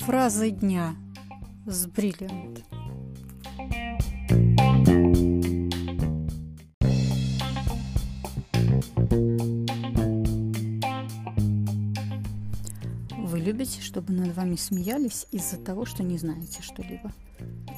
Фразы 0.00 0.50
дня 0.50 0.94
с 1.64 1.86
Бриллиант. 1.86 2.62
Вы 13.16 13.38
любите, 13.40 13.80
чтобы 13.80 14.12
над 14.12 14.36
вами 14.36 14.56
смеялись 14.56 15.26
из-за 15.30 15.56
того, 15.56 15.86
что 15.86 16.02
не 16.02 16.18
знаете 16.18 16.60
что-либо? 16.60 17.12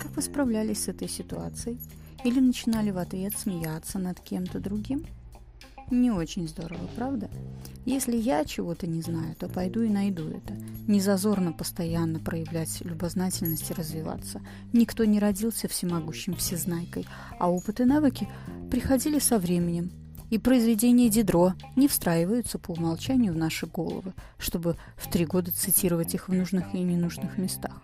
Как 0.00 0.10
вы 0.16 0.22
справлялись 0.22 0.82
с 0.84 0.88
этой 0.88 1.08
ситуацией? 1.08 1.78
Или 2.24 2.40
начинали 2.40 2.90
в 2.90 2.98
ответ 2.98 3.38
смеяться 3.38 4.00
над 4.00 4.18
кем-то 4.18 4.58
другим? 4.58 5.06
Не 5.90 6.12
очень 6.12 6.46
здорово, 6.46 6.88
правда? 6.94 7.28
Если 7.84 8.16
я 8.16 8.44
чего-то 8.44 8.86
не 8.86 9.02
знаю, 9.02 9.34
то 9.34 9.48
пойду 9.48 9.82
и 9.82 9.88
найду 9.88 10.28
это. 10.28 10.54
Не 10.86 11.00
зазорно 11.00 11.52
постоянно 11.52 12.20
проявлять 12.20 12.80
любознательность 12.82 13.70
и 13.70 13.74
развиваться. 13.74 14.40
Никто 14.72 15.04
не 15.04 15.18
родился 15.18 15.66
всемогущим 15.66 16.34
всезнайкой, 16.36 17.06
а 17.40 17.50
опыт 17.50 17.80
и 17.80 17.84
навыки 17.84 18.28
приходили 18.70 19.18
со 19.18 19.38
временем. 19.38 19.90
И 20.30 20.38
произведения 20.38 21.08
Дидро 21.08 21.54
не 21.74 21.88
встраиваются 21.88 22.60
по 22.60 22.70
умолчанию 22.70 23.32
в 23.32 23.36
наши 23.36 23.66
головы, 23.66 24.12
чтобы 24.38 24.76
в 24.96 25.10
три 25.10 25.26
года 25.26 25.50
цитировать 25.50 26.14
их 26.14 26.28
в 26.28 26.32
нужных 26.32 26.72
и 26.72 26.78
ненужных 26.78 27.36
местах. 27.36 27.82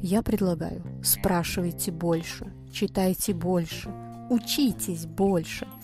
Я 0.00 0.22
предлагаю, 0.22 0.82
спрашивайте 1.04 1.92
больше, 1.92 2.50
читайте 2.72 3.34
больше, 3.34 3.90
учитесь 4.30 5.04
больше– 5.04 5.66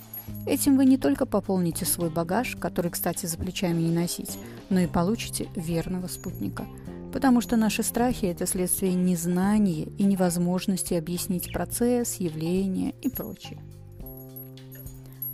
Этим 0.47 0.77
вы 0.77 0.85
не 0.85 0.99
только 0.99 1.25
пополните 1.25 1.87
свой 1.87 2.11
багаж, 2.11 2.57
который, 2.57 2.91
кстати, 2.91 3.25
за 3.25 3.39
плечами 3.39 3.81
не 3.81 3.91
носить, 3.91 4.39
но 4.69 4.81
и 4.81 4.87
получите 4.87 5.49
верного 5.57 6.07
спутника. 6.07 6.67
Потому 7.13 7.41
что 7.41 7.57
наши 7.57 7.83
страхи– 7.83 8.25
это 8.27 8.47
следствие 8.47 8.95
незнания 8.95 9.85
и 9.99 10.05
невозможности 10.05 10.95
объяснить 10.95 11.53
процесс, 11.53 12.17
явление 12.17 12.95
и 13.01 13.09
прочее. 13.09 13.59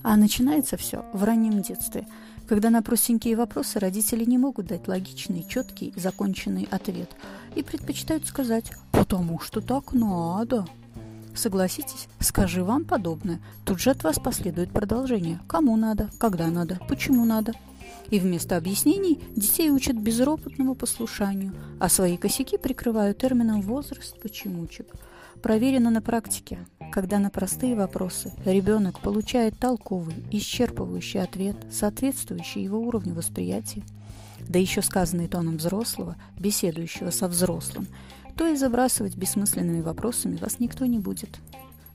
А 0.02 0.16
начинается 0.16 0.76
все 0.76 1.04
в 1.12 1.24
раннем 1.24 1.60
детстве, 1.60 2.06
когда 2.46 2.70
на 2.70 2.82
простенькие 2.82 3.36
вопросы 3.36 3.78
родители 3.78 4.24
не 4.24 4.38
могут 4.38 4.66
дать 4.66 4.88
логичный, 4.88 5.44
четкий 5.48 5.92
законченный 5.96 6.68
ответ 6.70 7.10
и 7.54 7.62
предпочитают 7.62 8.26
сказать 8.26 8.72
«потому 8.92 9.40
что 9.40 9.60
так 9.60 9.92
надо». 9.92 10.66
Согласитесь, 11.34 12.08
скажи 12.18 12.62
вам 12.62 12.84
подобное, 12.84 13.40
тут 13.64 13.80
же 13.80 13.90
от 13.90 14.02
вас 14.02 14.18
последует 14.18 14.70
продолжение. 14.72 15.40
Кому 15.46 15.76
надо, 15.76 16.10
когда 16.18 16.48
надо, 16.48 16.78
почему 16.88 17.24
надо. 17.24 17.52
И 18.10 18.18
вместо 18.18 18.56
объяснений 18.56 19.20
детей 19.36 19.70
учат 19.70 19.96
безропотному 19.96 20.74
послушанию, 20.74 21.54
а 21.78 21.88
свои 21.88 22.16
косяки 22.16 22.58
прикрывают 22.58 23.18
термином 23.18 23.62
«возраст 23.62 24.20
почемучек». 24.20 24.86
Проверено 25.42 25.90
на 25.90 26.02
практике, 26.02 26.58
когда 26.92 27.18
на 27.18 27.30
простые 27.30 27.74
вопросы 27.74 28.32
ребенок 28.44 29.00
получает 29.00 29.58
толковый, 29.58 30.14
исчерпывающий 30.30 31.22
ответ, 31.22 31.56
соответствующий 31.72 32.62
его 32.62 32.78
уровню 32.78 33.14
восприятия, 33.14 33.82
да 34.48 34.58
еще 34.58 34.82
сказанный 34.82 35.28
тоном 35.28 35.56
взрослого, 35.56 36.16
беседующего 36.38 37.10
со 37.10 37.28
взрослым, 37.28 37.88
то 38.36 38.46
и 38.46 38.56
забрасывать 38.56 39.16
бессмысленными 39.16 39.82
вопросами 39.82 40.36
вас 40.36 40.60
никто 40.60 40.86
не 40.86 40.98
будет. 40.98 41.38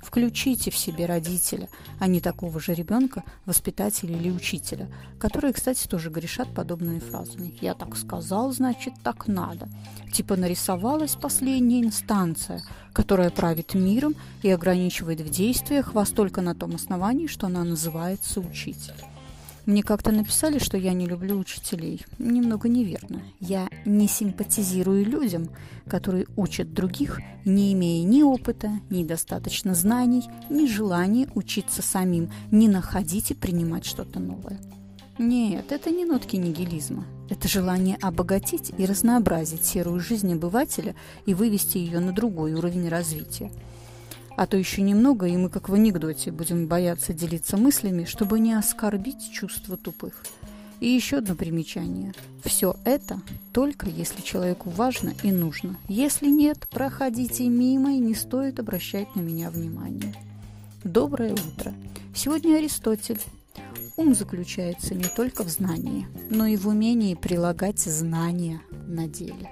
Включите 0.05 0.69
в 0.69 0.77
себе 0.77 1.07
родителя, 1.07 1.67
а 1.99 2.05
не 2.05 2.21
такого 2.21 2.59
же 2.59 2.75
ребенка, 2.75 3.23
воспитателя 3.47 4.15
или 4.15 4.29
учителя, 4.29 4.87
которые, 5.17 5.52
кстати, 5.52 5.87
тоже 5.87 6.11
грешат 6.11 6.53
подобными 6.53 6.99
фразами. 6.99 7.57
«Я 7.59 7.73
так 7.73 7.97
сказал, 7.97 8.52
значит, 8.52 8.93
так 9.03 9.25
надо». 9.27 9.67
Типа 10.13 10.35
нарисовалась 10.35 11.15
последняя 11.15 11.81
инстанция, 11.81 12.61
которая 12.93 13.31
правит 13.31 13.73
миром 13.73 14.14
и 14.43 14.49
ограничивает 14.52 15.21
в 15.21 15.30
действиях 15.30 15.95
вас 15.95 16.11
только 16.11 16.41
на 16.41 16.53
том 16.53 16.75
основании, 16.75 17.25
что 17.25 17.47
она 17.47 17.64
называется 17.64 18.39
учитель. 18.39 18.93
Мне 19.65 19.81
как-то 19.81 20.11
написали, 20.11 20.59
что 20.59 20.77
я 20.77 20.93
не 20.93 21.08
люблю 21.08 21.37
учителей. 21.39 22.05
Немного 22.20 22.70
неверно. 22.70 23.21
Я 23.39 23.67
не 23.86 24.08
симпатизирую 24.08 25.05
людям, 25.05 25.49
которые 25.87 26.27
учат 26.36 26.73
других, 26.73 27.20
не 27.45 27.73
имея 27.73 28.05
ни 28.05 28.21
опыта, 28.21 28.70
ни 28.92 29.03
достаточно 29.03 29.73
знаний, 29.73 30.23
ни 30.49 30.67
желания 30.67 31.27
учиться 31.33 31.81
самим, 31.81 32.30
не 32.52 32.67
находить 32.67 33.31
и 33.31 33.33
принимать 33.33 33.86
что-то 33.86 34.20
новое. 34.20 34.59
Нет, 35.17 35.71
это 35.71 35.89
не 35.89 36.05
нотки 36.05 36.36
нигилизма. 36.36 37.05
Это 37.30 37.47
желание 37.47 37.97
обогатить 38.02 38.71
и 38.77 38.86
разнообразить 38.86 39.65
серую 39.65 39.99
жизнь 39.99 40.32
обывателя 40.33 40.93
и 41.26 41.33
вывести 41.33 41.80
ее 41.80 41.99
на 41.99 42.11
другой 42.11 42.53
уровень 42.53 42.89
развития. 42.89 43.49
А 44.37 44.47
то 44.47 44.57
еще 44.57 44.81
немного, 44.81 45.27
и 45.27 45.37
мы, 45.37 45.49
как 45.49 45.69
в 45.69 45.73
анекдоте, 45.73 46.31
будем 46.31 46.67
бояться 46.67 47.13
делиться 47.13 47.55
мыслями, 47.57 48.03
чтобы 48.03 48.39
не 48.39 48.53
оскорбить 48.53 49.31
чувства 49.31 49.77
тупых. 49.77 50.23
И 50.81 50.89
еще 50.89 51.17
одно 51.17 51.35
примечание. 51.35 52.13
Все 52.43 52.75
это 52.83 53.21
только 53.53 53.87
если 53.87 54.21
человеку 54.21 54.69
важно 54.69 55.13
и 55.23 55.31
нужно. 55.31 55.77
Если 55.87 56.27
нет, 56.27 56.67
проходите 56.69 57.47
мимо 57.47 57.93
и 57.93 57.99
не 57.99 58.13
стоит 58.13 58.59
обращать 58.59 59.15
на 59.15 59.21
меня 59.21 59.49
внимание. 59.49 60.13
Доброе 60.83 61.33
утро. 61.33 61.73
Сегодня 62.13 62.57
Аристотель. 62.57 63.21
Ум 63.95 64.13
заключается 64.13 64.93
не 64.93 65.05
только 65.05 65.43
в 65.43 65.49
знании, 65.49 66.07
но 66.29 66.45
и 66.45 66.57
в 66.57 66.67
умении 66.67 67.15
прилагать 67.15 67.79
знания 67.79 68.61
на 68.87 69.07
деле. 69.07 69.49